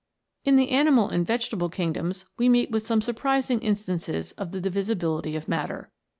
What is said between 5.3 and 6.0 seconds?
of matter.